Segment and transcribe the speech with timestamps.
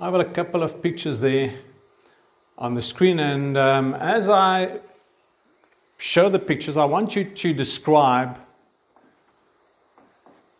[0.00, 1.52] I've got a couple of pictures there
[2.58, 4.78] on the screen, and um, as I
[5.98, 8.36] show the pictures, I want you to describe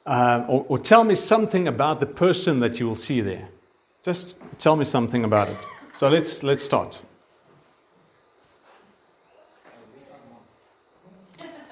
[0.06, 3.48] uh, or, or tell me something about the person that you will see there.
[4.04, 5.56] Just tell me something about it.
[5.94, 7.00] So let's let's start.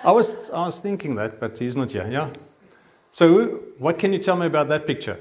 [0.05, 2.09] I was I was thinking that, but he's not here.
[2.11, 2.31] Yeah.
[3.13, 3.45] So
[3.79, 5.17] what can you tell me about that picture?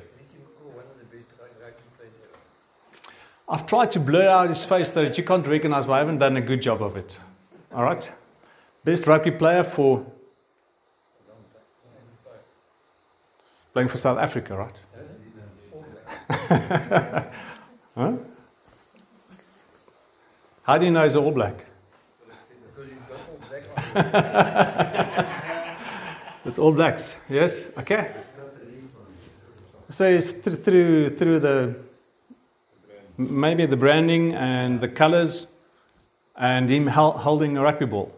[3.51, 6.19] I've tried to blur out his face so that you can't recognize, but I haven't
[6.19, 7.17] done a good job of it.
[7.75, 8.09] All right.
[8.85, 10.05] Best rugby player for
[13.73, 14.79] playing for South Africa, right?
[17.95, 18.13] huh?
[20.65, 21.65] How do you know he's all black?
[26.45, 27.65] it's all blacks, yes?
[27.77, 28.09] Okay.
[29.89, 31.90] So it's th- through through the
[33.17, 35.47] maybe the branding and the colors
[36.39, 38.11] and him holding a rugby ball.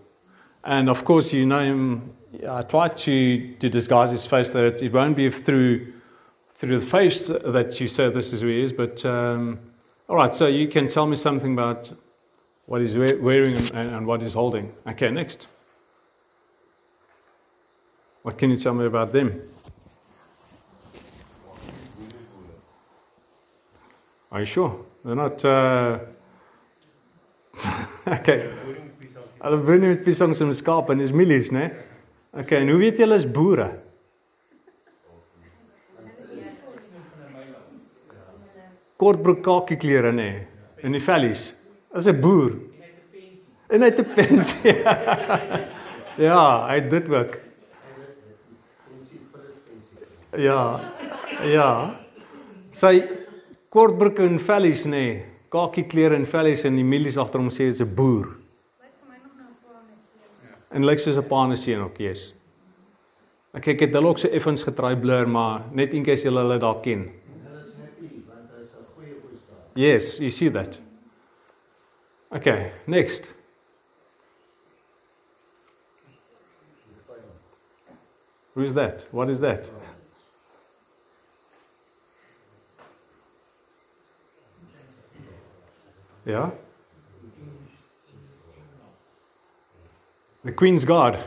[0.63, 2.01] And of course, you know him.
[2.49, 5.85] I tried to, to disguise his face that it, it won't be through
[6.55, 8.71] through the face that you say this is who he is.
[8.71, 9.59] But um,
[10.07, 11.91] all right, so you can tell me something about
[12.67, 14.71] what he's wearing and, and what he's holding.
[14.87, 15.47] Okay, next.
[18.23, 19.33] What can you tell me about them?
[24.33, 24.73] Are you sure?
[25.05, 25.45] They're not.
[25.45, 25.99] Uh...
[28.17, 28.49] okay.
[29.43, 31.67] Hulle boer met piesangs en skaap en dis mielies, né?
[32.33, 33.67] Okay, en hoe weet julle is boere?
[38.97, 40.29] Kortbroek kakie klere nê
[40.81, 41.51] in die vellies.
[41.93, 42.57] Is 'n boer.
[43.69, 44.77] En hy het 'n pensie.
[46.27, 47.37] ja, hy het dit ook.
[50.41, 50.79] Ja.
[51.45, 51.69] Ja.
[52.73, 52.97] Sy
[53.73, 55.05] kortbroek en vellies nê,
[55.49, 58.27] kakie klere en vellies en die mielies agter hom sê hy's 'n boer.
[60.75, 62.33] En lyk soos 'n paane seun ook, yes.
[63.53, 66.59] Ek kyk dit hulle ook so effens getraai blur, maar net in case julle hulle
[66.59, 67.09] dalk ken.
[69.75, 70.77] Yes, you see that.
[72.31, 73.29] Okay, next.
[78.53, 79.05] Who's that?
[79.11, 79.82] What is that?
[86.25, 86.51] Yeah?
[90.45, 91.17] The Queen's Guard.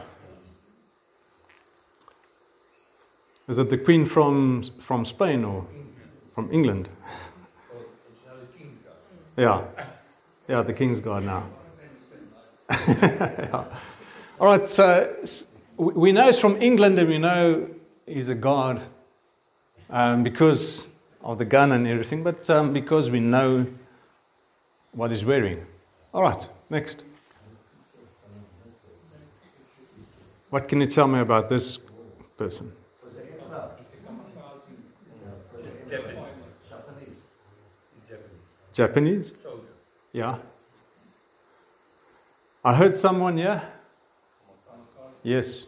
[3.48, 5.62] Is it the Queen from, from Spain or
[6.34, 6.88] from England?
[9.36, 9.62] Yeah.
[10.48, 11.44] Yeah, the King's Guard now.
[12.88, 13.64] yeah.
[14.40, 15.14] All right, so
[15.78, 17.68] we know it's from England and we know
[18.06, 18.80] he's a guard
[19.90, 20.88] um, because
[21.22, 23.66] of the gun and everything, but um, because we know
[24.96, 25.58] what he's wearing.
[26.12, 27.04] All right, next.
[30.50, 31.78] What can you tell me about this
[32.38, 32.70] person?
[38.74, 39.32] Japanese?
[40.12, 40.36] Yeah.
[42.64, 43.64] I heard someone, yeah?
[45.22, 45.66] Yes.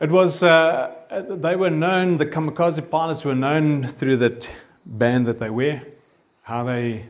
[0.00, 4.50] It was, uh, they were known, the kamikaze pilots were known through that
[4.84, 5.82] band that they wear,
[6.42, 7.04] how they,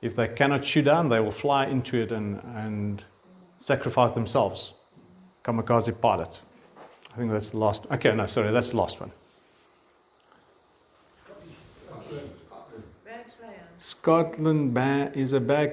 [0.00, 4.74] if they cannot shoot down, they will fly into it and, and sacrifice themselves.
[5.44, 6.40] Kamikaze pilot.
[7.12, 7.90] I think that's the last.
[7.90, 9.10] Okay, no, sorry, that's the last one.
[13.80, 15.70] Scotland ba- is a bag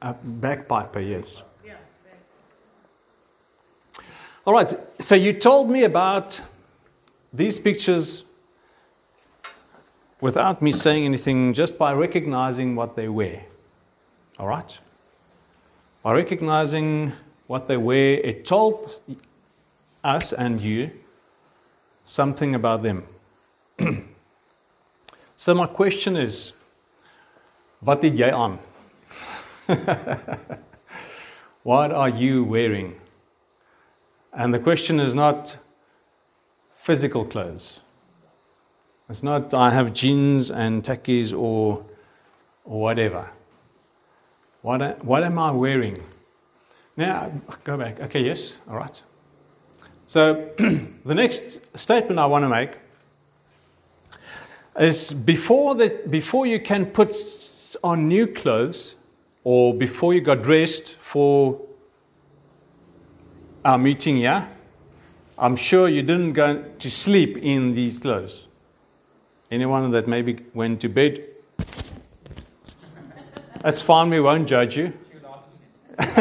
[0.00, 1.42] a bagpiper, yes.
[1.64, 1.74] Yeah.
[4.46, 6.40] All right, so you told me about
[7.32, 8.22] these pictures
[10.20, 13.42] without me saying anything, just by recognizing what they wear.
[14.38, 14.78] All right?
[16.02, 17.12] By recognizing
[17.46, 19.00] what they wear, it told
[20.04, 20.90] us and you
[22.04, 23.02] something about them.
[25.36, 26.52] so, my question is
[27.80, 28.58] what did jy on?
[31.62, 32.94] what are you wearing?
[34.36, 35.56] And the question is not
[36.82, 37.80] physical clothes.
[39.08, 41.84] It's not I have jeans and tackies or,
[42.64, 43.30] or whatever.
[44.66, 45.96] What, what am I wearing?
[46.96, 47.30] Now,
[47.62, 48.00] go back.
[48.00, 49.00] Okay, yes, all right.
[50.08, 50.34] So,
[51.04, 52.70] the next statement I want to make
[54.80, 57.14] is before, the, before you can put
[57.84, 58.96] on new clothes
[59.44, 61.60] or before you got dressed for
[63.64, 64.48] our meeting here,
[65.38, 68.48] I'm sure you didn't go to sleep in these clothes.
[69.48, 71.22] Anyone that maybe went to bed
[73.68, 74.92] It's fine, we won't judge you.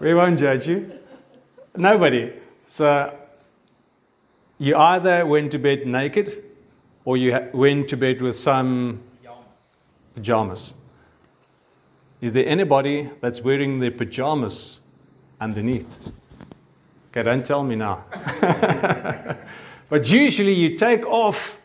[0.00, 0.90] we won't judge you.
[1.76, 2.32] Nobody.
[2.66, 3.16] So
[4.58, 6.32] you either went to bed naked
[7.04, 8.98] or you went to bed with some
[10.16, 10.74] pajamas.
[12.20, 14.80] Is there anybody that's wearing their pajamas
[15.40, 16.12] underneath?
[17.10, 18.02] Okay, don't tell me now.
[19.88, 21.60] but usually you take off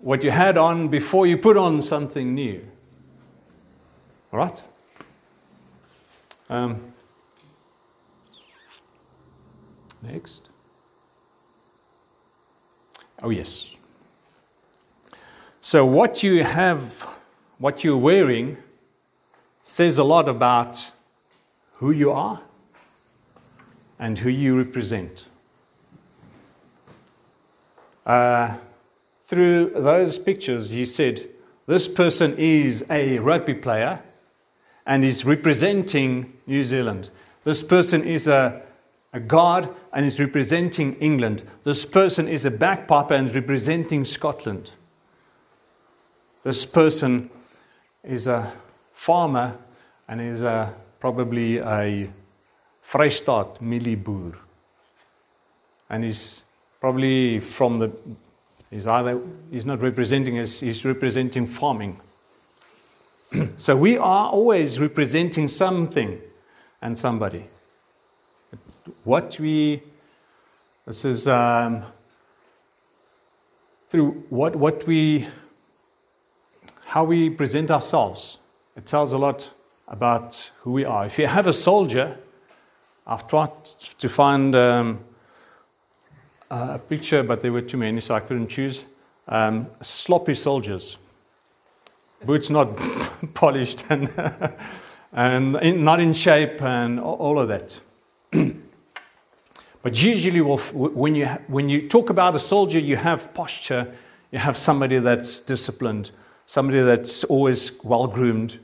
[0.00, 2.62] what you had on before you put on something new.
[4.34, 4.62] All right?
[6.50, 6.70] Um,
[10.02, 10.50] next.
[13.22, 13.76] Oh, yes.
[15.60, 17.06] So, what you have,
[17.58, 18.56] what you're wearing,
[19.62, 20.90] says a lot about
[21.74, 22.40] who you are
[24.00, 25.28] and who you represent.
[28.04, 28.56] Uh,
[29.28, 31.20] through those pictures, you said
[31.68, 34.00] this person is a rugby player
[34.86, 37.10] and is representing New Zealand.
[37.44, 38.62] This person is a,
[39.12, 41.42] a guard and is representing England.
[41.64, 44.70] This person is a bagpiper and is representing Scotland.
[46.42, 47.30] This person
[48.02, 48.42] is a
[48.94, 49.54] farmer
[50.08, 52.08] and is a, probably a
[52.84, 54.36] Vrystaat mielieboer.
[55.90, 56.44] And he's
[56.80, 57.96] probably from the,
[58.70, 59.18] he's either,
[59.50, 61.96] he's not representing us, he's representing farming.
[63.58, 66.18] so we are always representing something
[66.82, 67.44] and somebody.
[69.04, 69.80] What we,
[70.86, 71.82] this is um,
[73.88, 75.26] through what, what we,
[76.86, 78.38] how we present ourselves.
[78.76, 79.50] It tells a lot
[79.88, 81.06] about who we are.
[81.06, 82.16] If you have a soldier,
[83.06, 83.50] I've tried
[83.98, 84.98] to find um,
[86.50, 88.84] a picture, but there were too many, so I couldn't choose.
[89.28, 90.98] Um, sloppy soldiers
[92.26, 92.68] boots not
[93.34, 94.10] polished and,
[95.12, 97.80] and in, not in shape and all of that.
[99.82, 103.86] but usually, when you, when you talk about a soldier, you have posture,
[104.30, 106.10] you have somebody that's disciplined,
[106.46, 108.58] somebody that's always well groomed.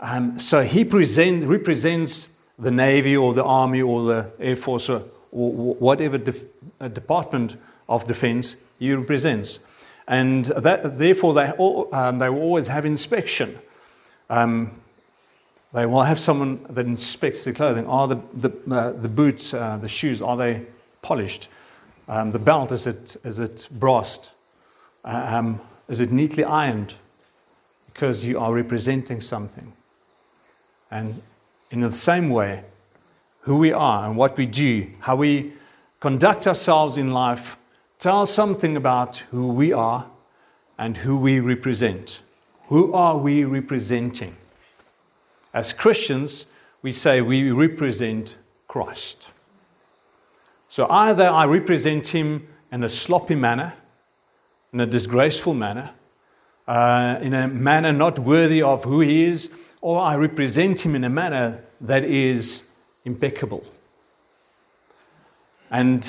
[0.00, 2.28] Um, so he present, represents
[2.58, 5.02] the Navy or the Army or the Air Force or,
[5.32, 7.56] or whatever de- department
[7.88, 9.58] of defense he represents.
[10.10, 13.54] And that, therefore, they, all, um, they will always have inspection.
[14.28, 14.72] Um,
[15.72, 17.86] they will have someone that inspects the clothing.
[17.86, 20.62] Are the, the, uh, the boots, uh, the shoes, are they
[21.02, 21.48] polished?
[22.08, 24.32] Um, the belt, is it, is it brassed?
[25.04, 26.94] Um, is it neatly ironed?
[27.92, 29.72] Because you are representing something.
[30.90, 31.22] And
[31.70, 32.64] in the same way,
[33.42, 35.52] who we are and what we do, how we
[36.00, 37.59] conduct ourselves in life,
[38.00, 40.06] tell something about who we are
[40.78, 42.22] and who we represent.
[42.68, 44.34] Who are we representing?
[45.52, 46.46] As Christians,
[46.82, 48.34] we say we represent
[48.68, 49.28] Christ.
[50.70, 52.40] So either I represent him
[52.72, 53.74] in a sloppy manner,
[54.72, 55.90] in a disgraceful manner,
[56.66, 59.52] uh, in a manner not worthy of who he is,
[59.82, 62.66] or I represent him in a manner that is
[63.04, 63.62] impeccable.
[65.70, 66.06] And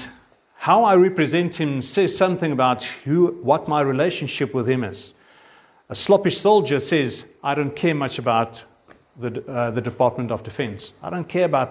[0.62, 5.12] how I represent him says something about who, what my relationship with him is.
[5.90, 8.64] A sloppy soldier says, I don't care much about
[9.20, 10.94] the, uh, the Department of Defense.
[11.02, 11.70] I don't care about,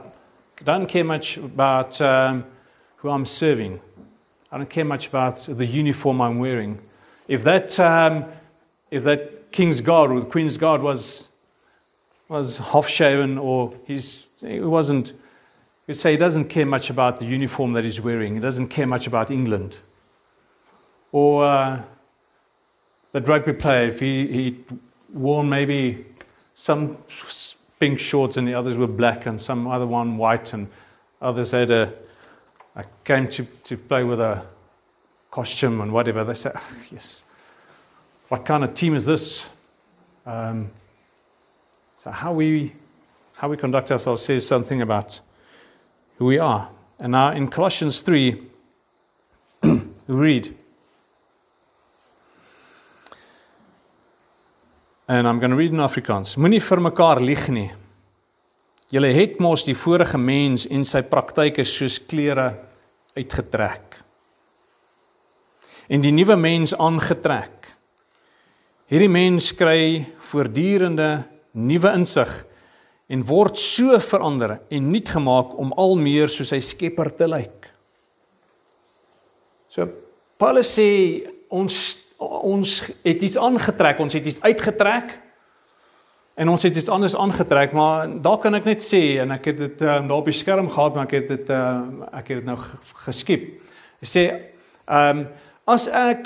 [0.65, 2.43] don't care much about um,
[2.97, 3.79] who I'm serving.
[4.51, 6.77] I don't care much about the uniform I'm wearing.
[7.29, 8.25] If that, um,
[8.91, 11.29] if that king's guard or the queen's guard was,
[12.29, 15.13] was half shaven or he's, he wasn't
[15.91, 18.87] You'd say he doesn't care much about the uniform that he's wearing, he doesn't care
[18.87, 19.77] much about England.
[21.11, 21.83] Or uh,
[23.11, 24.57] the rugby player, if he, he
[25.13, 26.05] worn maybe
[26.55, 26.97] some
[27.81, 30.69] pink shorts and the others were black and some other one white and
[31.21, 31.93] others had a,
[32.77, 34.47] I came to, to play with a
[35.33, 36.23] costume and whatever.
[36.23, 39.45] They said, oh, yes, what kind of team is this?
[40.25, 42.75] Um, so how we,
[43.39, 45.19] how we conduct ourselves says something about
[46.21, 46.69] who we are.
[47.01, 48.37] And now in Colossians 3,
[49.63, 50.49] we read,
[55.09, 56.37] and I'm going to read in Afrikaans.
[56.37, 57.71] Moenie vir mekaar lieg nie.
[58.93, 62.51] Julle het mos die vorige mens en sy praktyke soos klere
[63.17, 63.97] uitgetrek.
[65.89, 67.71] En die nuwe mens aangetrek.
[68.91, 71.11] Hierdie mens kry voortdurende
[71.57, 72.37] nuwe insig
[73.11, 77.67] en word so verander en nuut gemaak om al meer soos sy Skepper te lyk.
[79.71, 79.89] So
[80.41, 80.87] Paulus sê
[81.51, 81.75] ons
[82.21, 82.71] ons
[83.03, 85.15] het iets aangetrek, ons het iets uitgetrek
[86.41, 89.59] En ons het iets anders aangetrek, maar daar kan ek net sê en ek het
[89.61, 91.83] dit um, daar op die skerm gehad, maar ek het dit uh,
[92.17, 92.57] ek het dit nou
[93.05, 93.45] geskiep.
[94.01, 95.27] Hy sê ehm um,
[95.71, 96.25] as ek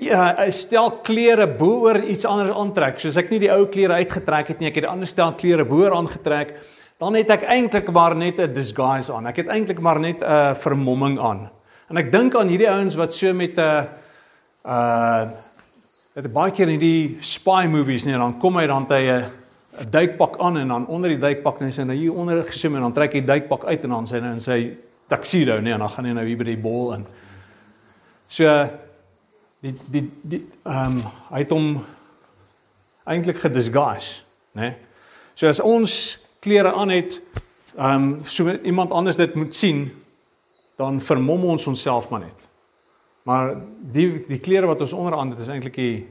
[0.00, 4.48] ja, 'n stel klere boor iets anders aantrek, soos ek nie die ou klere uitgetrek
[4.48, 6.54] het nie, ek het 'n ander stel klere boor aangetrek,
[6.98, 9.26] dan het ek eintlik maar net 'n disguise aan.
[9.26, 11.48] Ek het eintlik maar net 'n vermomming aan.
[11.88, 13.86] En ek dink aan hierdie ouens wat so met 'n
[14.66, 15.26] uh
[16.14, 19.24] het baie keer in die spy movies nie, dan kom hy dan hy 'n
[19.80, 22.80] 'n duikpak aan en dan onder die duikpak net sy nou hier onder gesoem en
[22.80, 24.76] dan trek hy die duikpak uit en dan sy nou in sy
[25.08, 27.06] tuxedo nee en dan gaan hy nou hier by die bol in.
[28.28, 28.68] So
[29.60, 31.68] die die die ehm um, hy het hom
[33.04, 34.70] eintlik gedisguise, né?
[34.70, 34.74] Nee?
[35.34, 37.20] So as ons klere aan het,
[37.76, 39.88] ehm um, so iemand anders dit moet sien,
[40.76, 42.46] dan vermom ons onsself maar net.
[43.24, 43.54] Maar
[43.92, 46.06] die die klere wat ons onderaan het is eintlik die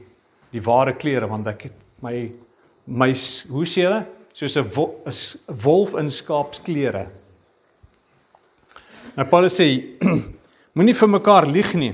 [0.50, 2.30] die ware klere want ek het my
[2.86, 3.12] my
[3.50, 4.02] hoe sê jy
[4.34, 4.70] soos 'n
[5.62, 7.06] wolf in skaapsklere
[9.18, 9.66] Nou Paulus sê
[10.76, 11.92] moenie vir mekaar lieg nie.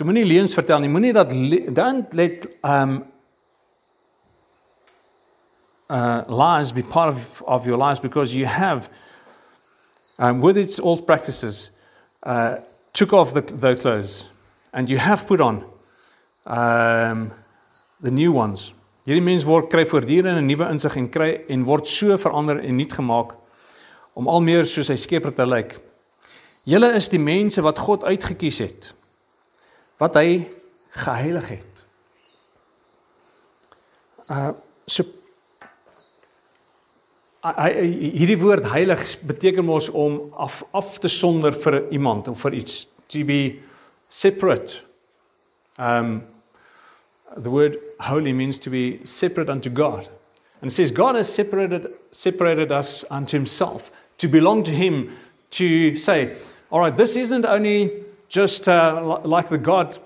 [0.00, 0.88] So moenie leuns vertel nie.
[0.88, 1.28] Moenie dat
[1.76, 3.02] dan let um
[5.92, 8.88] uh lies be part of of your lives because you have
[10.16, 11.70] um with its old practices
[12.22, 12.54] uh
[12.92, 14.26] took off the the clothes
[14.72, 15.62] and you have put on
[16.46, 17.30] um
[18.00, 18.72] the new ones.
[19.04, 22.76] Hierdie mens word kry voortdurend 'n nuwe insig en kry en word so verander en
[22.76, 23.34] nuut gemaak
[24.14, 25.76] om al meer soos hy Skepper te lyk.
[26.64, 28.94] Julle is die mense wat God uitget kies het.
[30.00, 30.48] Wat hy
[30.96, 31.84] geheilig het.
[34.32, 34.50] Uh
[34.90, 35.04] so
[37.40, 42.56] hy hierdie woord heilig beteken mos om af af te sonder vir iemand of vir
[42.58, 43.60] iets to be
[44.08, 44.80] separate.
[45.78, 46.22] Um
[47.36, 50.08] the word holy means to be separate unto God.
[50.60, 55.12] And it says God has separated separated us unto himself to belong to him
[55.50, 56.36] to say
[56.70, 57.90] all right, this isn't only
[58.30, 59.98] just uh, like the God,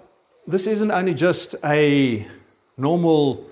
[0.47, 2.27] this isn't only just a
[2.79, 3.47] normal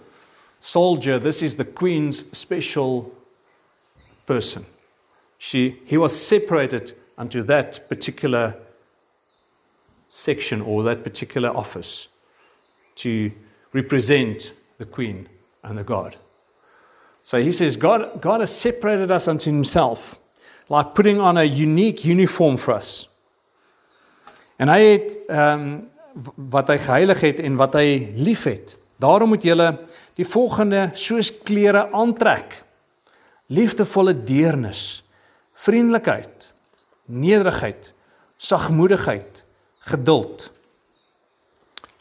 [0.61, 3.12] soldier, this is the queen's special
[4.26, 4.64] person.
[5.38, 8.55] She, he was separated unto that particular
[10.09, 12.09] section or that particular office
[12.97, 13.31] to
[13.75, 15.26] represent the queen
[15.62, 16.17] and the God.
[17.25, 20.19] So he says, God, God has separated us unto himself
[20.71, 23.07] like putting on a unique uniform for us.
[24.57, 25.91] En hy het ehm um,
[26.53, 28.75] wat hy geheilig het en wat hy liefhet.
[29.01, 29.71] Daarom moet julle
[30.15, 32.59] die volgende soos klere aantrek.
[33.49, 35.03] Liefdevolle deernis,
[35.57, 36.49] vriendelikheid,
[37.05, 37.91] nederigheid,
[38.37, 39.43] sagmoedigheid,
[39.89, 40.51] geduld.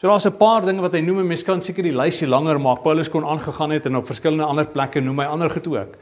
[0.00, 2.60] So daar's 'n paar dinge wat hy noem en mens kan seker die lysie langer
[2.60, 2.82] maak.
[2.82, 5.94] Paulus kon aangegaan het en op verskillende ander plekke noem hy ander goed ook.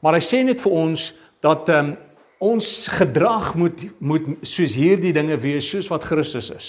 [0.00, 1.96] Maar hy sê net vir ons dat ehm um,
[2.38, 6.68] ons gedrag moet moet soos hierdie dinge wees soos wat Christus is.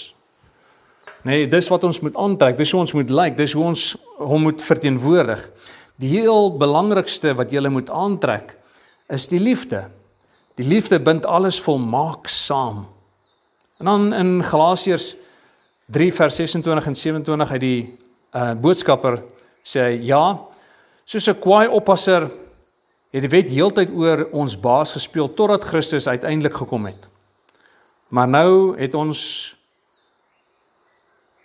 [1.26, 3.84] Nee, dis wat ons moet aantrek, dis hoe ons moet lyk, like, dis hoe ons
[4.16, 5.42] hom moet verteenwoordig.
[5.98, 8.54] Die heel belangrikste wat jy moet aantrek
[9.10, 9.82] is die liefde.
[10.56, 12.86] Die liefde bind alles volmaak saam.
[13.78, 15.14] En dan in Galasiërs
[15.92, 17.80] 3 vers 26 en 27 uit die
[18.36, 19.22] uh boodskapper
[19.64, 20.38] sê hy ja,
[21.08, 22.28] soos 'n kwaai oppasser
[23.10, 27.08] het die wet heeltyd oor ons baas gespeel totdat Christus uiteindelik gekom het.
[28.08, 29.20] Maar nou het ons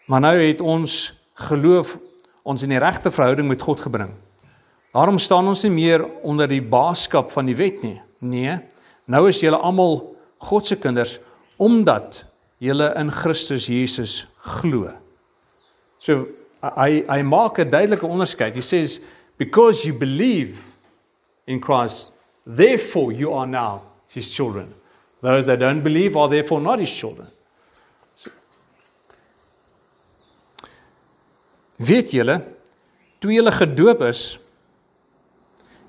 [0.05, 1.13] maar nou het ons
[1.47, 1.95] geloof
[2.43, 4.11] ons in die regte verhouding met God gebring.
[4.91, 7.95] Daarom staan ons nie meer onder die baaskap van die wet nie.
[8.19, 8.57] Nee,
[9.07, 10.01] nou is julle almal
[10.43, 11.17] God se kinders
[11.57, 12.23] omdat
[12.63, 14.25] julle in Christus Jesus
[14.59, 14.91] glo.
[16.03, 16.25] So
[16.75, 18.55] hy hy maak 'n duidelike onderskeid.
[18.55, 18.99] He says
[19.37, 20.72] because you believe
[21.45, 22.11] in Christ.
[22.45, 23.81] Therefore, you are now
[24.13, 24.67] his children.
[25.21, 27.27] Those that don't believe are therefore not his children.
[31.83, 32.37] Weet julle,
[33.19, 34.37] toe julle gedoop is,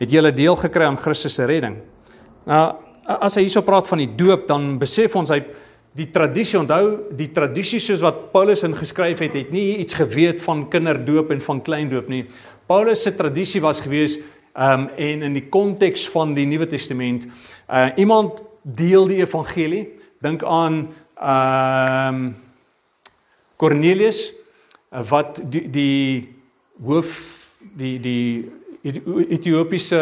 [0.00, 1.76] het julle deel gekry aan Christus se redding.
[2.48, 2.62] Nou,
[3.04, 5.42] as hy hierso praat van die doop, dan besef ons hy
[5.94, 10.64] die tradisie onthou, die tradisie soos wat Paulus ingeskryf het, het nie iets geweet van
[10.70, 12.24] kinderdoop en van kleindoop nie.
[12.66, 17.26] Paulus se tradisie was geweest Ehm um, en in die konteks van die Nuwe Testament,
[17.68, 19.88] uh iemand deel die evangelie,
[20.22, 20.88] dink aan
[21.20, 22.36] ehm um,
[23.56, 24.32] Cornelius
[24.92, 26.28] uh, wat die die
[26.84, 27.10] hoof
[27.78, 28.50] die die
[28.84, 30.00] Ethiopiese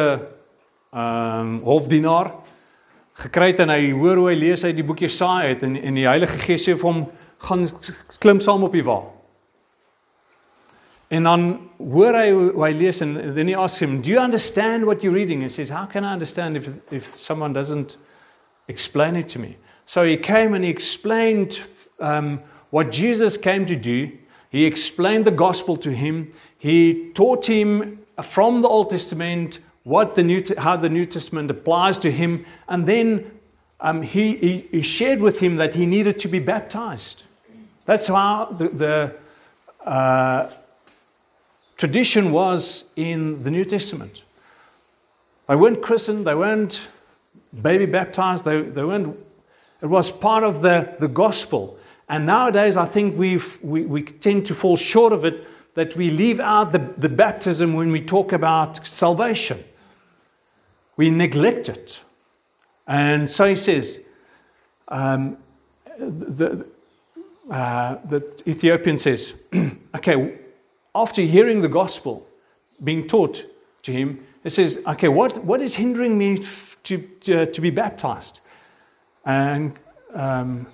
[0.92, 2.32] ehm um, hofdienaar
[3.22, 6.08] gekry het en hy hoor hoe hy lees uit die boek Jesaja en en die
[6.08, 7.02] Heilige Gees sê vir hom
[7.42, 7.66] gaan
[8.22, 9.02] klim saam op die wa.
[11.12, 14.86] En dan hoor hy hoe hy lees and then he asks him, "Do you understand
[14.86, 17.96] what you're reading?" He says, "How can I understand if if someone doesn't
[18.66, 21.60] explain it to me?" So he came and he explained
[22.00, 22.40] um,
[22.70, 24.10] what Jesus came to do.
[24.50, 26.32] He explained the gospel to him.
[26.58, 31.98] He taught him from the Old Testament what the New how the New Testament applies
[31.98, 33.24] to him, and then
[33.80, 37.24] um, he, he he shared with him that he needed to be baptized.
[37.84, 39.12] That's how the, the
[39.84, 40.48] uh,
[41.82, 44.22] tradition was in the New Testament.
[45.48, 46.80] They weren't christened, they weren't
[47.60, 49.16] baby baptized, they, they weren't,
[49.82, 51.76] it was part of the, the gospel.
[52.08, 55.42] And nowadays, I think we've, we, we tend to fall short of it
[55.74, 59.58] that we leave out the, the baptism when we talk about salvation.
[60.96, 62.00] We neglect it.
[62.86, 63.98] And so he says,
[64.86, 65.36] um,
[65.98, 66.64] the,
[67.50, 69.34] uh, the Ethiopian says,
[69.96, 70.38] okay,
[70.94, 72.26] after hearing the gospel
[72.82, 73.44] being taught
[73.82, 77.70] to him, he says, okay, what, what is hindering me f- to, to, to be
[77.70, 78.40] baptized?
[79.24, 79.72] And
[80.14, 80.66] um,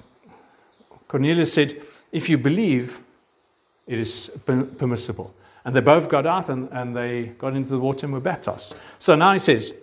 [1.07, 1.75] Cornelius said,
[2.13, 2.99] if you believe,
[3.87, 5.35] it is per- permissible.
[5.65, 8.81] And they both got out and, and they got into the water and were baptized.
[8.99, 9.75] So now he says,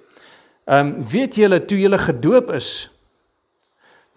[0.68, 2.89] um, weet julle toe julle gedoop is?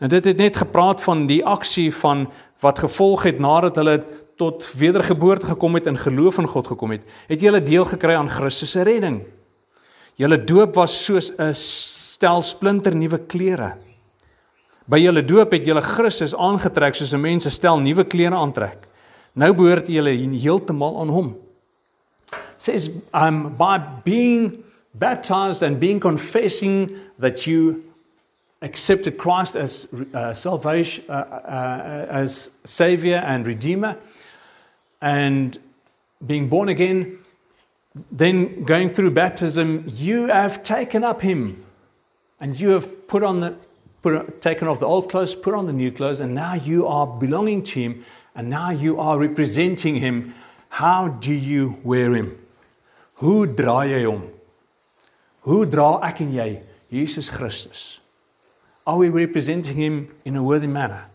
[0.01, 2.25] Nou dit het net gepraat van die aksie van
[2.63, 3.99] wat gevolg het nadat hulle
[4.39, 8.31] tot wedergeboorte gekom het en geloof in God gekom het, het julle deel gekry aan
[8.31, 9.21] Christus se redding.
[10.19, 13.75] Julle doop was soos 'n stel splinter nuwe klere.
[14.87, 18.87] By julle doop het julle Christus aangetrek soos 'n mens 'n stel nuwe klere aantrek.
[19.35, 21.37] Nou behoort julle heeltemal aan hom.
[22.59, 27.83] Says um by being baptized and being confessing that you
[28.63, 33.97] accepted Christ as uh, salvation uh, uh, as savior and redeemer
[35.01, 35.59] and
[36.27, 37.19] being born again
[38.13, 41.65] then going through baptism you have taken up him.
[42.41, 43.57] And you have put on the
[44.03, 47.07] put, taken off the old clothes put on the new clothes and now you are
[47.19, 50.35] belonging to him and now you are representing him.
[50.71, 52.37] How do you wear him?
[53.15, 54.23] Hoe dra jy hom?
[55.43, 57.99] Hoe dra ek en jy Jesus Christus?
[58.87, 61.07] Are we representing him in a worthy manner?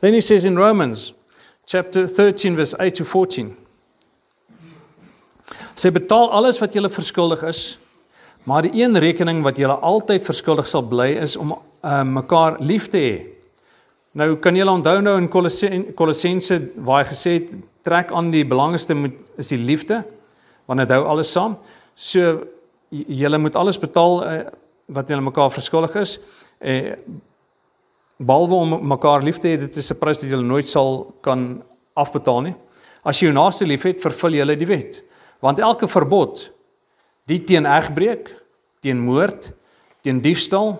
[0.00, 1.12] Then he says in Romans
[1.68, 3.52] chapter 13 verse 8 to 14
[5.78, 7.62] Sy betaal alles wat julle verskuldig is,
[8.48, 12.88] maar die een rekening wat julle altyd verskuldig sal bly is om uh, mekaar lief
[12.90, 13.12] te hê.
[14.18, 17.52] Nou kan julle onthou nou in Kolossense waar hy gesê het
[17.86, 20.00] trek aan die belangrikste moet is die liefde
[20.66, 21.54] want dit hou alles saam.
[21.94, 22.42] So
[22.90, 24.42] julle moet alles betaal uh,
[24.98, 26.18] wat julle mekaar verskuldig is.
[26.58, 26.96] Eh
[28.18, 31.62] behalwe om mekaar lief te hê, dit is 'n prys wat jy nooit sal kan
[31.94, 32.54] afbetaal nie.
[33.04, 35.02] As jy jou naaste liefhet, vervul jy die wet.
[35.40, 36.50] Want elke verbod
[37.26, 38.28] die teen egbreek,
[38.80, 39.50] teen moord,
[40.02, 40.78] teen diefstal,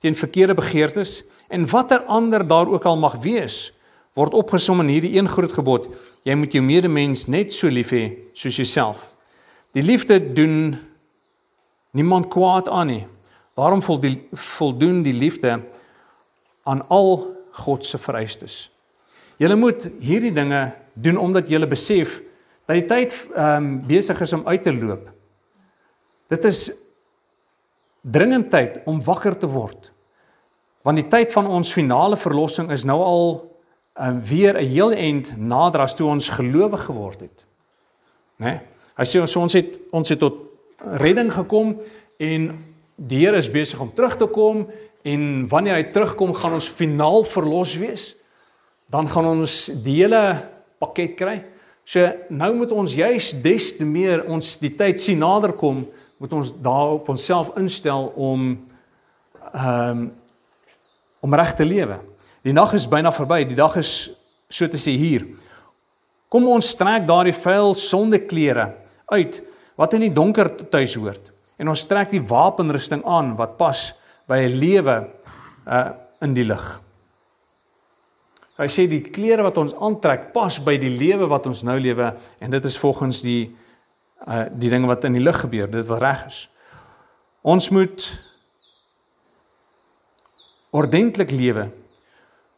[0.00, 3.72] teen verkeerde begeertes en watter ander daar ook al mag wees,
[4.14, 5.86] word opgesom in hierdie een groot gebod:
[6.24, 9.14] jy moet jou medemens net so lief hê soos jouself.
[9.72, 10.78] Die liefde doen
[11.92, 13.06] niemand kwaad aan nie.
[13.54, 15.60] Daarom voldoen die liefde
[16.62, 18.70] aan al God se vereistes.
[19.40, 22.20] Jy moet hierdie dinge doen omdat jy besef
[22.66, 25.06] dat die tyd ehm um, besig is om uit te loop.
[26.28, 26.70] Dit is
[28.00, 29.90] dringend tyd om wakker te word.
[30.82, 33.24] Want die tyd van ons finale verlossing is nou al
[33.96, 37.44] ehm um, weer 'n heel end nader as toe ons gelowig geword het.
[38.36, 38.46] Né?
[38.46, 38.60] Nee?
[38.96, 40.36] Hy sê ons ons het ons het tot
[41.00, 41.76] redding gekom
[42.18, 42.50] en
[42.96, 44.66] die Here is besig om terug te kom
[45.02, 48.10] en wanneer hy terugkom gaan ons finaal verlos wees.
[48.90, 50.22] Dan gaan ons die hele
[50.80, 51.38] pakket kry.
[51.86, 55.82] So nou moet ons juis des te meer ons die tyd sien naderkom,
[56.20, 58.52] moet ons daarop onsself instel om
[59.52, 60.08] ehm um,
[61.20, 61.98] om reg te lewe.
[62.40, 64.08] Die nag is byna verby, die dag is
[64.48, 65.26] so te sê hier.
[66.32, 68.70] Kom ons trek daardie vuil sondeklere
[69.12, 69.40] uit
[69.76, 71.28] wat in die donker tuis hoort
[71.60, 73.90] en ons trek die wapenrusting aan wat pas
[74.30, 74.96] by 'n lewe
[75.66, 75.90] uh
[76.20, 76.64] in die lig.
[78.60, 82.10] Hy sê die klere wat ons aantrek pas by die lewe wat ons nou lewe
[82.44, 83.48] en dit is volgens die
[84.28, 86.48] uh die dinge wat in die lig gebeur, dit wat reg is.
[87.42, 88.04] Ons moet
[90.70, 91.70] ordentlik lewe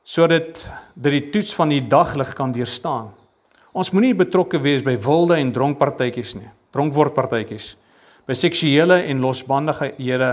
[0.04, 0.66] sodat
[0.98, 3.12] dit die toets van die daglig kan deurstaan.
[3.72, 7.76] Ons moenie betrokke wees by wilde en dronkpartytjies nie, dronkwordpartytjies,
[8.26, 10.32] by seksuele en losbandighede,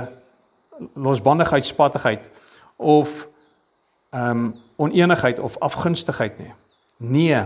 [0.94, 2.30] losbandigheidspattigheid
[2.76, 3.28] of
[4.10, 6.54] ehm um, oneenigheid of afgunstigheid nie.
[6.98, 7.44] Nee.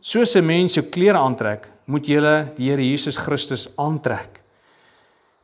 [0.00, 4.40] Soos 'n mens jou klere aantrek, moet julle die Here Jesus Christus aantrek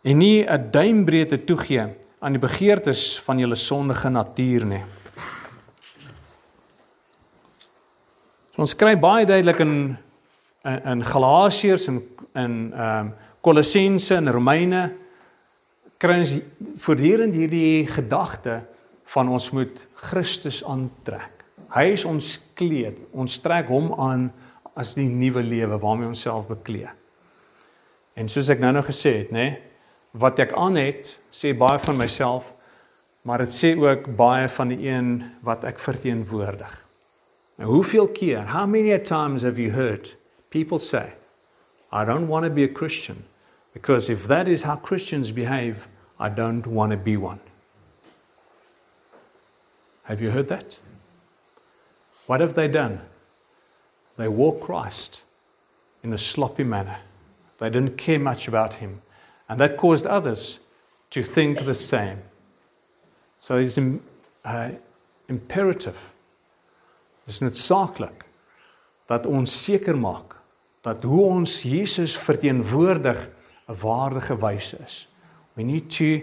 [0.03, 1.87] en nie 'n duimbreedte toegee
[2.19, 4.83] aan die begeertes van julle sondige natuur nie.
[8.55, 9.97] So ons kry baie duidelik in
[10.65, 12.03] in, in Galasiërs en
[12.35, 14.91] in ehm um, Kolossense en Romeine
[16.01, 16.33] kry ons
[16.81, 18.61] voortdurend hierdie gedagte
[19.13, 21.35] van ons moet Christus aantrek.
[21.75, 22.97] Hy is ons kleed.
[23.13, 24.31] Ons trek hom aan
[24.81, 26.97] as die nuwe lewe waarmee ons self bekleed.
[28.17, 29.53] En soos ek nou-nou gesê het, nê,
[30.19, 32.49] wat ek aan het, sê baie van myself,
[33.29, 35.13] maar dit sê ook baie van die een
[35.47, 36.73] wat ek verteenwoordig.
[37.61, 40.09] Nou hoeveel keer, how many times have you heard
[40.51, 41.13] people say,
[41.93, 43.21] I don't want to be a Christian
[43.75, 45.87] because if that is how Christians behave,
[46.21, 47.41] I don't want to be one.
[50.05, 50.79] Have you heard that?
[52.27, 53.01] What have they done?
[54.19, 55.23] They walk Christ
[56.05, 56.99] in a sloppy manner.
[57.59, 58.91] They didn't care much about him.
[59.49, 60.61] And that caused others
[61.11, 62.19] to think the same.
[63.39, 64.71] So it's uh,
[65.29, 65.99] imperative.
[67.27, 68.27] Dis noodsaaklik
[69.09, 70.37] dat ons seker maak
[70.85, 73.19] dat hoe ons Jesus verteenwoordig
[73.69, 75.10] 'n waardige wyse is.
[75.61, 76.23] We need to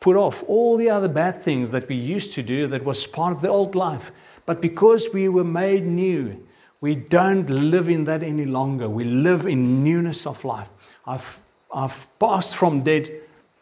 [0.00, 3.34] put off all the other bad things that we used to do that was part
[3.34, 4.10] of the old life.
[4.46, 6.38] But because we were made new,
[6.80, 8.88] we don't live in that any longer.
[8.88, 10.70] We live in newness of life.
[11.06, 11.40] I've,
[11.74, 13.10] I've passed from dead,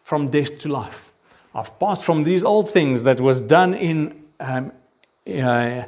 [0.04, 1.10] from death to life.
[1.52, 4.70] I've passed from these old things that was done in, um,
[5.26, 5.82] uh,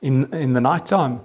[0.00, 1.18] in, in the night time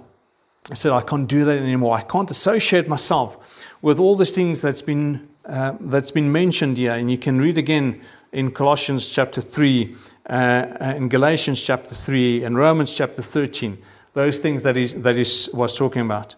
[0.70, 1.96] I said, I can't do that anymore.
[1.96, 6.92] I can't associate myself with all these things that's been, uh, that's been mentioned here.
[6.92, 8.00] And you can read again
[8.32, 9.96] in Colossians chapter 3,
[10.28, 13.78] uh, in Galatians chapter 3, and Romans chapter 13,
[14.14, 16.34] those things that he, that he was talking about.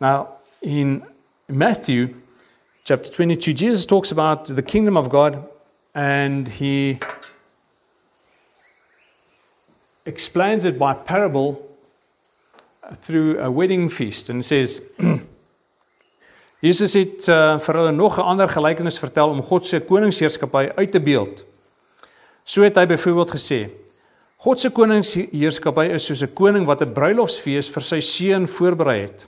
[0.00, 0.28] Now,
[0.62, 1.02] in
[1.48, 2.14] Matthew
[2.84, 5.42] chapter 22, Jesus talks about the kingdom of God
[5.94, 6.98] and he
[10.06, 11.60] explains it by parable
[12.94, 14.82] through a wedding feast and says
[16.60, 20.92] Jesus het uh, vir hulle nog 'n ander gelykenis vertel om God se koningsheerskappy uit
[20.92, 21.44] te beeld.
[22.44, 23.70] So het hy byvoorbeeld gesê:
[24.36, 29.26] God se koningsheerskappy is soos 'n koning wat 'n bruilofsfees vir sy seun voorberei het.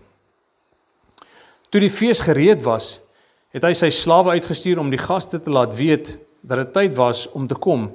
[1.70, 2.98] Toe die fees gereed was,
[3.50, 7.30] het hy sy slawe uitgestuur om die gaste te laat weet dat dit tyd was
[7.30, 7.90] om te kom,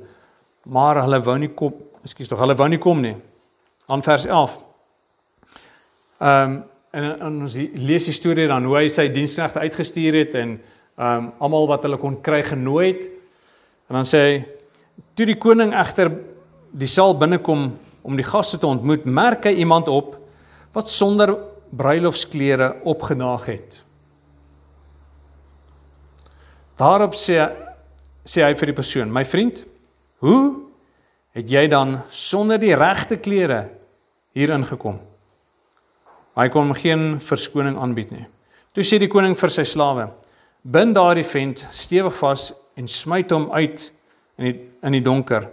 [0.63, 1.73] maar hulle wou nie kom,
[2.04, 3.15] ekskuus tog, hulle wou nie kom nie.
[3.86, 4.65] Aan vers 11
[6.17, 6.63] Ehm um,
[6.98, 10.58] en, en ons lees die storie dan hoe hy sy diensknegte uitgestuur het en
[10.98, 13.02] ehm um, almal wat hulle kon kry genooi het.
[13.88, 14.38] En dan sê hy
[15.14, 16.10] toe die koning egter
[16.74, 17.68] die saal binnekom
[18.02, 20.16] om die gaste te ontmoet, merk hy iemand op
[20.74, 21.36] wat sonder
[21.70, 23.78] bruilofsklere opgenaag het.
[26.82, 27.44] Daarop sê
[28.28, 29.62] sê hy vir die persoon: "My vriend,
[30.26, 30.42] hoe
[31.38, 33.68] het jy dan sonder die regte klere
[34.34, 34.98] hier ingekom?"
[36.38, 38.26] Hy kon geen verskoning aanbied nie.
[38.78, 40.10] Toe sê die koning vir sy slawe:
[40.62, 43.91] "Bind daardie vent stewig vas en smyt hom uit
[44.38, 45.47] in die in die donker,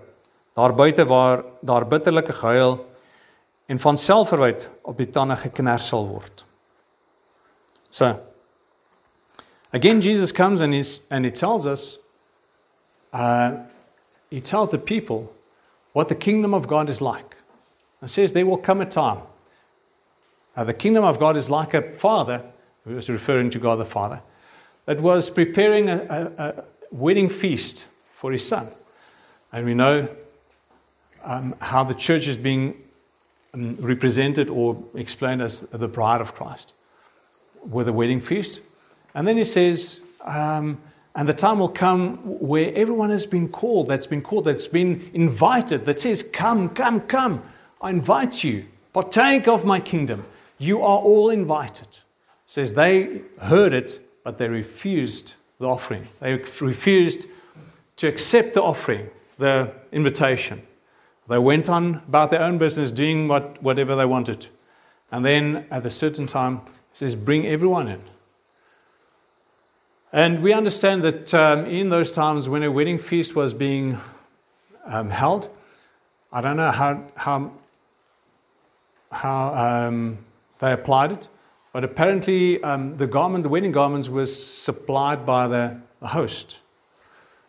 [0.55, 2.77] daar buite waar daar bitterlike gehuil
[3.66, 6.44] en van selfverwyd op die tande geknars sal word."
[7.90, 8.14] So
[9.75, 11.99] Again Jesus comes and he's and he tells us
[13.12, 13.64] uh
[14.31, 15.33] he tells the people
[15.94, 17.37] what the kingdom of God is like.
[18.01, 19.18] And says there will come a time
[20.57, 22.43] Uh, the kingdom of God is like a father,
[22.85, 24.21] who was referring to God the Father,
[24.87, 28.69] that was preparing a, a, a wedding feast for his son.
[29.53, 30.09] And we know
[31.25, 32.75] um, how the church is being
[33.55, 36.73] um, represented or explained as the bride of Christ
[37.73, 38.61] with a wedding feast.
[39.14, 40.79] And then he says, um,
[41.17, 45.11] and the time will come where everyone has been called, that's been called, that's been
[45.14, 47.43] invited, that says, Come, come, come,
[47.81, 50.25] I invite you, partake of my kingdom.
[50.59, 51.88] You are all invited.
[52.47, 56.07] says they heard it, but they refused the offering.
[56.21, 57.27] They refused
[57.97, 60.62] to accept the offering, the invitation.
[61.29, 64.47] They went on about their own business, doing what, whatever they wanted.
[65.11, 68.01] And then at a certain time, it says, Bring everyone in.
[70.12, 73.99] And we understand that um, in those times when a wedding feast was being
[74.87, 75.49] um, held,
[76.33, 77.51] I don't know how, how,
[79.11, 80.19] how um,
[80.64, 81.29] they applied it.
[81.72, 86.59] But apparently, um, the garment, the wedding garments, was supplied by the, host,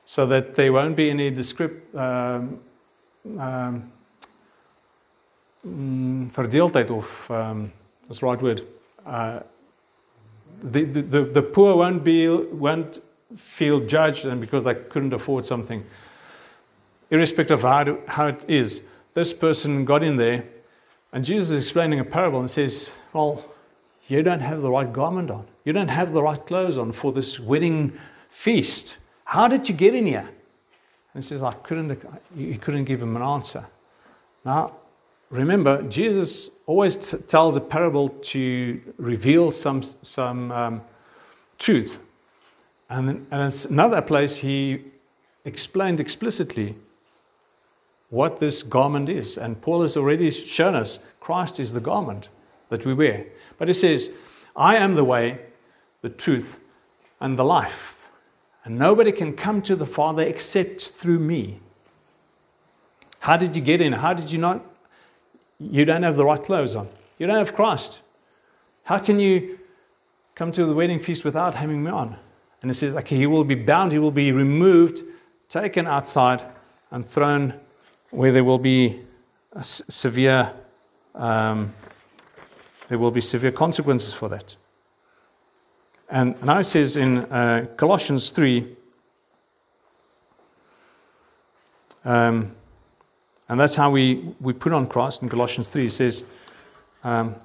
[0.06, 2.58] so that there won't be any descript, um,
[3.38, 3.84] um,
[5.68, 7.72] mm, of um,
[8.08, 8.62] that's the right word.
[9.06, 9.42] Uh,
[10.64, 12.98] the, the, the poor won't, be, won't
[13.36, 15.84] feel judged and because they couldn't afford something.
[17.12, 18.82] Irrespective of how, to, how it is,
[19.14, 20.46] this person got in there,
[21.12, 23.42] and Jesus is explaining a parable and says, Well,
[24.10, 25.46] you don't have the right garment on.
[25.64, 27.94] You don't have the right clothes on for this wedding
[28.30, 28.98] feast.
[29.24, 30.28] How did you get in here?
[31.14, 31.98] And he says, I couldn't,
[32.36, 33.64] he couldn't give him an answer.
[34.44, 34.74] Now,
[35.32, 40.82] remember, Jesus always t- tells a parable to reveal some, some um,
[41.58, 42.02] truth.
[42.90, 44.82] And, and in another place, he
[45.46, 46.76] explained explicitly
[48.10, 49.38] what this garment is.
[49.38, 52.28] And Paul has already shown us Christ is the garment
[52.70, 53.26] that we wear.
[53.58, 54.10] But he says,
[54.56, 55.38] I am the way,
[56.02, 56.62] the truth,
[57.20, 57.92] and the life.
[58.64, 61.60] And nobody can come to the Father except through me.
[63.20, 63.94] How did you get in?
[63.94, 64.62] How did you not?
[65.60, 66.88] You don't have the right clothes on.
[67.18, 68.02] You don't have Christ.
[68.84, 69.58] How can you
[70.36, 72.16] come to the wedding feast without having me on?
[72.62, 75.00] And it says, okay, he will be bound, he will be removed,
[75.50, 76.42] taken outside,
[76.92, 77.54] and thrown
[78.12, 79.00] where there will be
[79.62, 80.52] severe,
[81.14, 81.70] um,
[82.90, 84.56] there will be severe consequences for that.
[86.12, 88.66] And now it says in uh, Colossians 3,
[92.06, 92.52] um,
[93.50, 95.88] and that's how we, we put on Christ in Colossians 3.
[95.88, 96.24] It says,
[97.04, 97.36] um,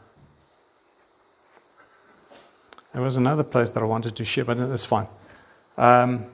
[2.93, 5.07] there was another place that I wanted to share, but that's fine.
[5.79, 6.25] Um,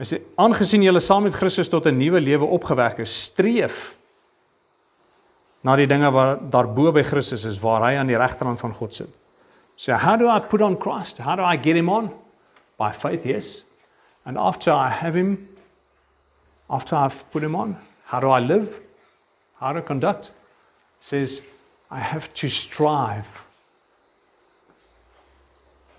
[0.00, 3.99] hy sê aangesien julle saam met Christus tot 'n nuwe lewe opgewek is, streef
[5.62, 8.94] na die dinge wat daarbo by Christus is waar hy aan die regterhand van God
[8.94, 9.16] sit.
[9.76, 11.18] So, how do I put on Christ?
[11.18, 12.10] How do I get him on?
[12.78, 13.62] By faith, yes.
[14.24, 15.48] And after I have him,
[16.68, 18.74] after I've put him on, how do I live?
[19.58, 20.26] How do I conduct?
[20.26, 21.44] It says,
[21.90, 23.44] I have to strive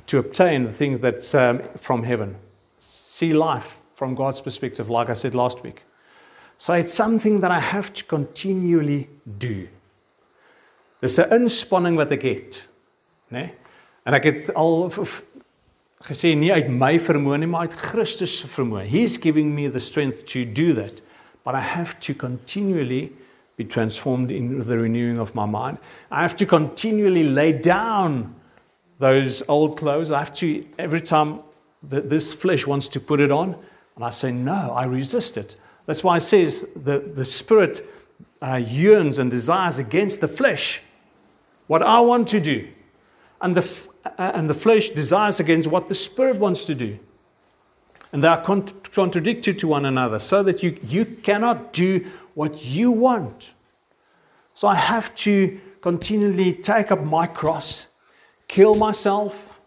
[0.08, 2.36] to obtain the things that's um, from heaven.
[2.80, 5.84] See life from God's perspective, like I said last week.
[6.62, 9.68] So it's something that I have to continually do.
[11.02, 12.68] Dis 'n inspanning wat ek het,
[13.32, 13.38] né?
[13.38, 13.54] Nee?
[14.06, 14.92] En ek het al
[16.06, 18.86] gesê nie uit my vermoë nie, maar uit Christus se vermoë.
[18.86, 21.02] He's giving me the strength to do that.
[21.44, 23.12] But I have to continually
[23.58, 25.80] be transformed in the renewing of my mind.
[26.12, 28.36] I have to continually lay down
[29.00, 30.12] those old clothes.
[30.12, 31.40] I have to every time
[31.90, 33.56] that this flesh wants to put it on,
[33.96, 35.56] and I say no, I resist it.
[35.86, 37.82] That's why it says the, the spirit
[38.42, 40.82] uh, yearns and desires against the flesh
[41.72, 42.68] what I want to do.
[43.40, 47.00] And the, uh, and the flesh desires against what the spirit wants to do.
[48.12, 52.66] And they are cont- contradicted to one another, so that you, you cannot do what
[52.66, 53.54] you want.
[54.54, 57.88] So I have to continually take up my cross,
[58.50, 59.58] kill myself,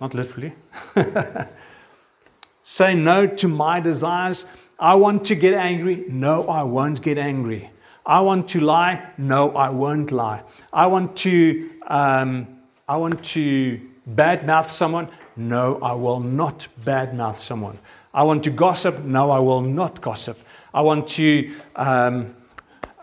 [0.00, 0.52] not literally,
[2.62, 4.46] say no to my desires.
[4.78, 6.04] I want to get angry.
[6.08, 7.70] No, I won't get angry.
[8.04, 9.10] I want to lie.
[9.16, 10.42] No, I won't lie.
[10.72, 12.46] I want to um,
[12.88, 15.08] I want to badmouth someone.
[15.36, 17.78] No, I will not badmouth someone.
[18.12, 18.98] I want to gossip.
[19.04, 20.38] No, I will not gossip.
[20.74, 22.34] I want to um,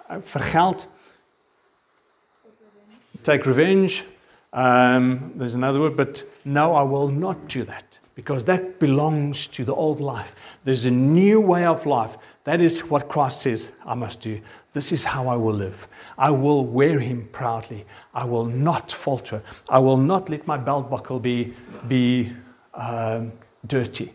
[0.10, 0.86] vergeld,
[3.24, 4.06] take revenge.
[4.54, 9.64] Um, there's another word, but no, I will not do that because that belongs to
[9.64, 10.36] the old life.
[10.64, 12.18] There's a new way of life.
[12.44, 14.42] That is what Christ says I must do.
[14.74, 15.88] This is how I will live.
[16.18, 17.86] I will wear him proudly.
[18.14, 19.42] I will not falter.
[19.70, 21.54] I will not let my belt buckle be,
[21.88, 22.32] be
[22.74, 23.32] um,
[23.66, 24.12] dirty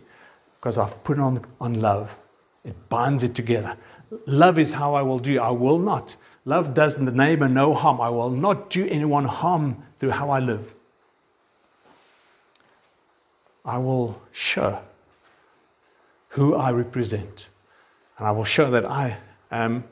[0.56, 2.18] because I've put on, on love.
[2.64, 3.76] It binds it together.
[4.26, 5.40] Love is how I will do.
[5.40, 6.16] I will not.
[6.44, 8.00] Love does the neighbor no harm.
[8.00, 10.74] I will not do anyone harm through how I live.
[13.68, 14.80] I will show
[16.28, 17.48] who I represent.
[18.16, 19.18] And I will show that I
[19.50, 19.84] am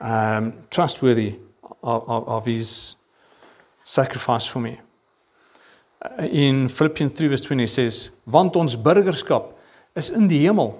[0.00, 1.36] um, trustworthy
[1.82, 2.96] of, of, of, his
[3.84, 4.80] sacrifice for me.
[6.18, 9.52] In Philippians 3 verse 20 says, want ons burgerskap
[9.94, 10.72] is in die hemel.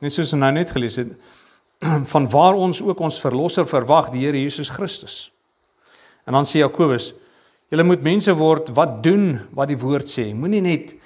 [0.00, 1.12] Net soos nou net gelees het,
[2.12, 5.26] van waar ons ook ons verlosser verwag, die Here Jesus Christus.
[6.24, 7.12] En dan sê Jakobus,
[7.70, 10.30] julle moet mense word wat doen wat die woord sê.
[10.34, 10.96] Moenie net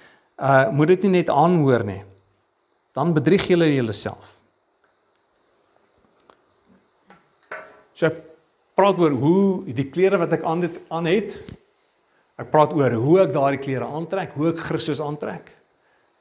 [0.41, 2.03] uh moet dit nie net aanhoor nie.
[2.95, 4.39] Dan bedrieg julle julleself.
[7.95, 8.23] So ek
[8.75, 11.37] praat oor hoe die klere wat ek aan dit aan het.
[12.41, 15.53] Ek praat oor hoe ek daardie klere aantrek, hoe ek Christus aantrek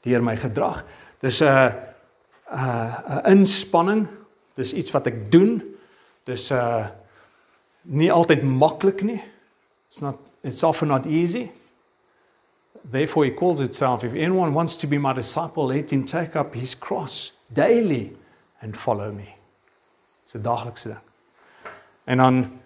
[0.06, 0.84] deur my gedrag.
[1.24, 1.72] Dis 'n 'n
[2.52, 4.08] 'n inspanning.
[4.56, 5.64] Dis iets wat ek doen.
[6.26, 6.88] Dis 'n uh,
[7.84, 9.22] nie altyd maklik nie.
[9.88, 11.52] It's not it's often not easy.
[12.92, 16.54] Therefore he calls itself if anyone wants to be my disciple, let him take up
[16.54, 18.12] his cross daily
[18.62, 19.36] and follow me.
[20.26, 21.00] Dis 'n daaglikse ding.
[22.04, 22.62] En dan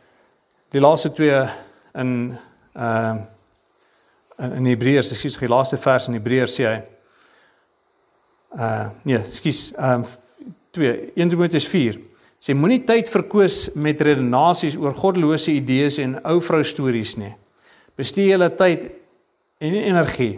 [0.70, 1.50] die laaste twee
[1.94, 2.38] in
[2.74, 6.82] ehm uh, in Hebreërs, ekskuus, die laaste vers in Hebreërs sê hy
[8.58, 10.06] uh nee, ekskuus, ehm um,
[10.72, 11.98] 2 1 Timoteus 4
[12.42, 17.34] sê moenie tyd verkoos met redenasies oor goddelose idees en ou vrou stories nie.
[17.98, 18.92] Bestee julle tyd
[19.58, 20.36] en energie.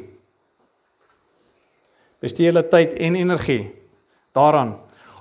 [2.24, 3.66] Bestee julle tyd en energie
[4.36, 4.78] daaraan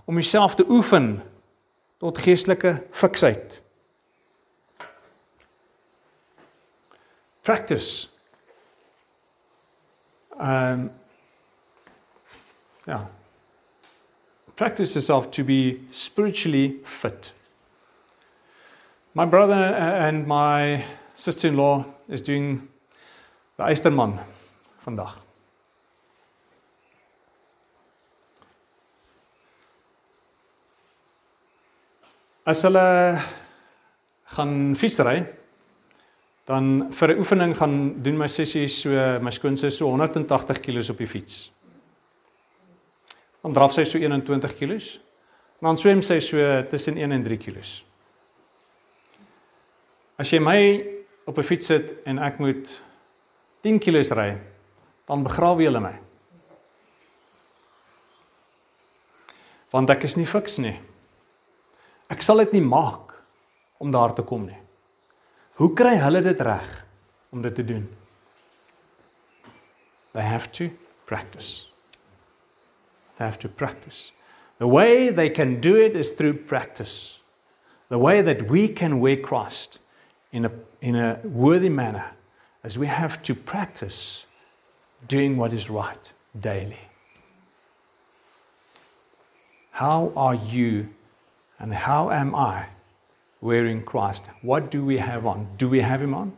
[0.06, 1.18] om jouself te oefen
[1.98, 3.58] tot geestelike fiksheid.
[7.42, 8.06] Practice.
[10.38, 10.90] Um
[12.86, 13.10] ja.
[14.54, 17.32] Practice yourself to be spiritually fit.
[19.12, 20.84] My brother and my
[21.16, 22.70] sister-in-law is doing
[23.56, 24.14] the Eysterman
[24.80, 25.18] vandag.
[32.48, 33.20] As hulle
[34.32, 35.26] gaan fietsry,
[36.48, 38.88] dan vir 'n oefening gaan doen my sussie so
[39.20, 41.52] my skoonse so 180 kg op die fiets.
[43.42, 45.00] Dan draf sy so 21 kg.
[45.60, 47.58] Dan swem sy so tussen 1 en 3 kg.
[50.16, 50.97] As jy my
[51.28, 52.80] op 'n fiets sit en ek moet
[53.60, 54.38] 10 kg ry,
[55.04, 55.98] dan begrawe jy my.
[59.70, 60.80] Want ek is nie fiks nie.
[62.08, 63.12] Ek sal dit nie maak
[63.78, 64.56] om daar te kom nie.
[65.54, 66.84] Hoe kry hulle dit reg
[67.30, 67.84] om dit te doen?
[70.12, 70.70] They have to
[71.04, 71.66] practice.
[73.16, 74.12] They have to practice.
[74.58, 77.18] The way they can do it is through practice.
[77.88, 79.78] The way that we can wear Christ
[80.32, 82.12] in a in a worthy manner
[82.62, 84.26] as we have to practice
[85.06, 86.80] doing what is right daily.
[89.70, 90.88] How are you
[91.58, 92.66] And how am I
[93.40, 94.30] wearing Christ?
[94.42, 95.48] What do we have on?
[95.56, 96.32] Do we have Him on?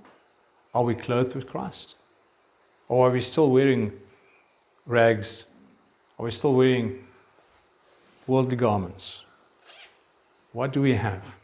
[0.74, 1.96] Are we clothed with Christ?
[2.88, 3.92] Or are we still wearing
[4.86, 5.44] rags?
[6.18, 7.04] Are we still wearing
[8.26, 9.22] worldly garments?
[10.52, 11.36] What do we have?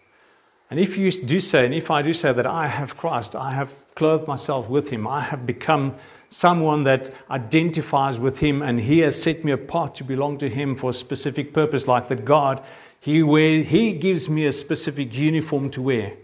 [0.70, 3.52] And if you do say, and if I do say that I have Christ, I
[3.52, 5.94] have clothed myself with Him, I have become
[6.28, 10.74] someone that identifies with Him, and He has set me apart to belong to Him
[10.74, 12.62] for a specific purpose, like that God
[13.06, 16.14] he, wear, he gives me a specific uniform to wear.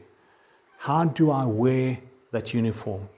[0.80, 1.98] How do I wear
[2.32, 3.08] that uniform?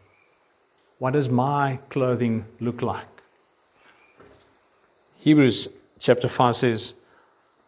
[0.98, 3.06] What does my clothing look like?
[5.16, 6.92] Hebrews chapter 5 says,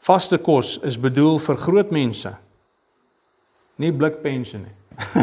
[0.02, 2.26] Vaste kos is bedoel vir groot mense.
[3.76, 4.74] Nie blikpense nie.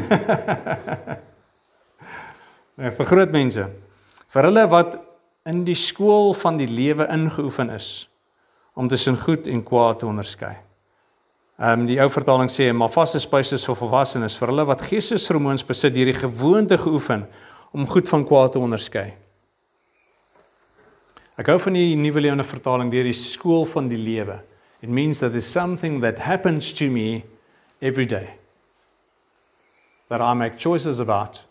[2.77, 3.65] nee, vir groot mense.
[4.33, 4.99] Vir hulle wat
[5.49, 8.09] in die skool van die lewe ingeoefen is
[8.73, 10.53] om tussen goed en kwaad te onderskei.
[11.61, 14.85] Ehm um, die ou vertaling sê maar vaste spyse is vir volwassenes vir hulle wat
[14.89, 17.27] geestesvermoëns besit deur die gewoonte geoefen
[17.73, 19.13] om goed van kwaad te onderskei.
[21.37, 24.39] Ek hou van die nuwe lewende vertaling deur die skool van die lewe.
[24.81, 27.23] It means that there's something that happens to me
[27.81, 28.42] every day
[30.13, 31.41] that I make choices about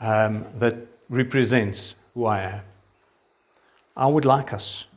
[0.00, 0.74] um that
[1.10, 2.62] represents who I am.
[3.96, 4.88] I would like us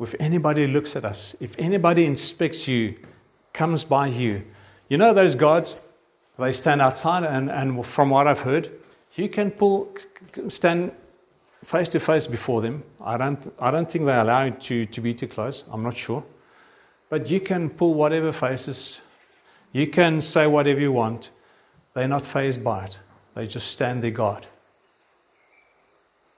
[0.00, 2.96] if anybody looks at us, if anybody inspects you,
[3.52, 4.42] comes by you,
[4.88, 5.76] you know those gods,
[6.38, 8.70] they stand outside, and, and from what I've heard,
[9.14, 9.94] you can pull,
[10.48, 10.92] stand
[11.62, 12.82] face to face before them.
[13.04, 15.64] I don't, I don't think they allow you to, to be too close.
[15.70, 16.24] I'm not sure.
[17.10, 19.00] But you can pull whatever faces,
[19.72, 21.30] you can say whatever you want.
[21.94, 22.98] They're not fazed by it,
[23.34, 24.46] they just stand their guard.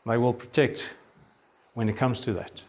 [0.06, 0.94] They will protect
[1.74, 2.62] when it comes to that.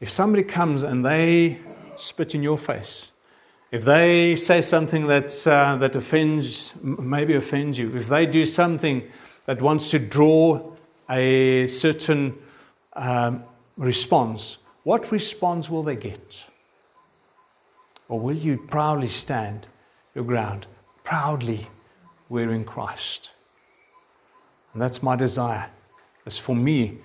[0.00, 1.58] If somebody comes and they
[1.96, 3.12] spit in your face,
[3.70, 9.02] if they say something that's, uh, that offends, maybe offends you, if they do something
[9.46, 10.74] that wants to draw
[11.08, 12.34] a certain
[12.94, 13.44] um,
[13.76, 16.46] response, what response will they get?
[18.08, 19.66] Or will you proudly stand
[20.14, 20.66] your ground,
[21.04, 21.68] proudly
[22.28, 23.30] wearing Christ?
[24.72, 25.70] And that's my desire.
[26.24, 26.98] It's for me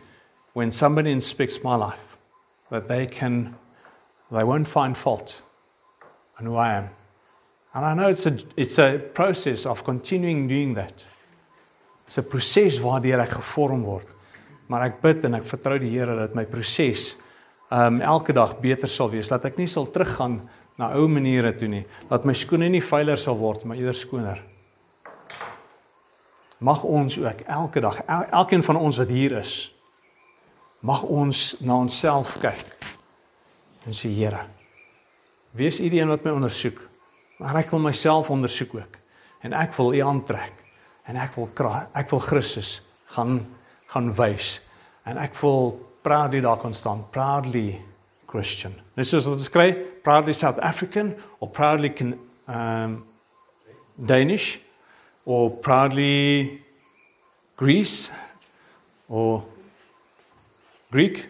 [0.54, 2.18] when somebody inspects my life
[2.70, 3.56] that they can,
[4.32, 5.42] they won't find fault
[6.40, 6.90] on who I am.
[7.74, 11.04] And I know it's a, it's a process of continuing doing that.
[12.06, 14.08] It's a proses waardeur ek gevorm word.
[14.72, 17.16] Maar ek bid en ek vertrou die Here dat my proses
[17.70, 20.40] um elke dag beter sal wees, dat ek nie sal teruggaan
[20.78, 24.44] na ou maniere toe nie, dat my skoene nie vuiler sal word, maar eerder skoner.
[26.58, 29.56] mag ons ook elke dag, el, elkeen van ons wat hier is,
[30.82, 32.66] mag ons na onsself kyk
[33.86, 34.42] en sê Here,
[35.58, 36.80] wees U die een wat my ondersoek,
[37.40, 38.98] maar ek wil myself ondersoek ook
[39.46, 40.54] en ek wil U aantrek
[41.08, 41.50] en ek wil
[41.94, 42.80] ek wil Christus
[43.14, 43.40] gaan
[43.88, 44.58] gaan wys
[45.08, 47.78] en ek wil proudly daar kon staan proudly
[48.28, 48.72] Christian.
[48.98, 49.72] Soos wat ons kry,
[50.04, 52.14] proudly South African or proudly can
[52.48, 53.04] um
[54.06, 54.60] Danish
[55.26, 56.60] or proudly
[57.56, 58.10] Greece
[59.10, 59.44] or
[60.92, 61.26] Greek.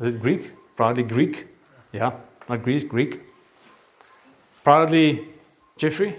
[0.00, 0.50] Is it Greek?
[0.76, 1.44] Proudly Greek.
[1.92, 2.12] Yeah,
[2.48, 3.16] not Greece, Greek.
[4.64, 5.24] Proudly
[5.78, 6.14] Jeffrey.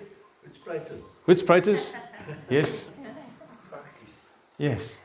[1.25, 1.93] Which Praters?
[2.49, 2.87] Yes.
[4.57, 4.99] Yes.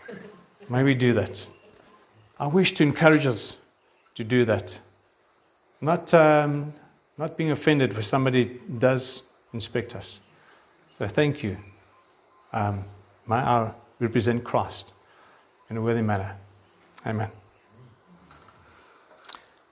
[0.68, 1.46] May we do that.
[2.38, 3.56] I wish to encourage us
[4.16, 4.78] to do that.
[5.80, 6.72] Not, um,
[7.18, 10.18] not being offended if somebody does inspect us.
[10.98, 11.56] So thank you.
[12.52, 12.82] Um,
[13.28, 14.92] may I represent Christ
[15.70, 16.34] in a worthy manner.
[17.06, 17.28] Amen.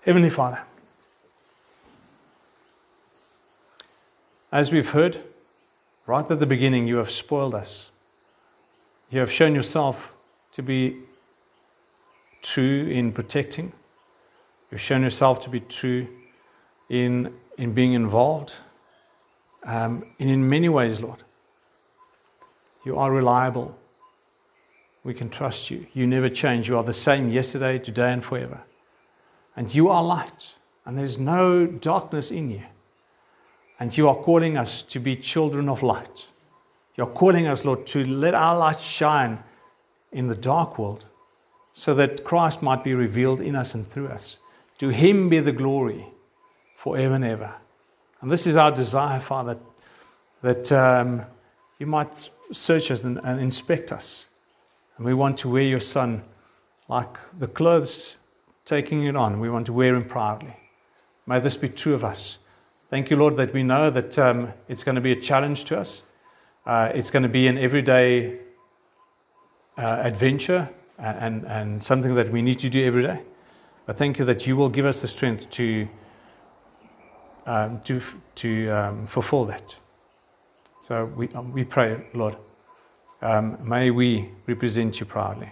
[0.05, 0.61] Heavenly Father,
[4.53, 5.19] as we've heard,
[6.07, 7.91] right at the beginning, you have spoiled us.
[9.11, 10.15] You have shown yourself
[10.53, 11.01] to be
[12.43, 13.73] true in protecting.
[14.75, 16.09] You've shown yourself to be true
[16.91, 18.55] in, in being involved.
[19.65, 21.21] Um, and in many ways, Lord,
[22.85, 23.73] you are reliable.
[25.05, 25.87] We can trust you.
[25.95, 26.69] You never change.
[26.69, 28.63] You are the same yesterday, today, and forever.
[29.55, 30.55] And you are light,
[30.85, 32.63] and there's no darkness in you.
[33.79, 36.27] And you are calling us to be children of light.
[36.97, 39.39] You're calling us, Lord, to let our light shine
[40.11, 41.05] in the dark world
[41.75, 44.41] so that Christ might be revealed in us and through us.
[44.79, 46.05] To Him be the glory
[46.77, 47.53] forever and ever.
[48.21, 49.57] And this is our desire, Father,
[50.43, 51.23] that um,
[51.79, 54.27] you might search us and, and inspect us.
[54.97, 56.23] And we want to wear your Son
[56.89, 57.09] like
[57.39, 58.17] the clothes
[58.65, 59.41] taking it on.
[59.41, 60.55] We want to wear Him proudly.
[61.27, 62.39] May this be true of us.
[62.89, 65.79] Thank you, Lord, that we know that um, it's going to be a challenge to
[65.79, 66.03] us.
[66.67, 68.39] Uh, it's going to be an everyday
[69.77, 70.69] uh, adventure
[70.99, 73.21] and, and something that we need to do every day.
[73.87, 75.87] But thank you that you will give us the strength to,
[77.47, 78.01] um, to,
[78.37, 79.77] to um, fulfill that.
[80.81, 82.35] So we, um, we pray, Lord,
[83.23, 85.49] um, may we represent you proudly.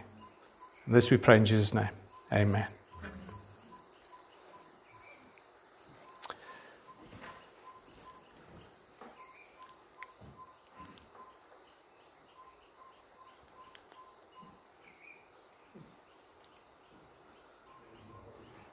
[0.86, 1.88] This we pray in Jesus' name.
[2.32, 2.66] Amen.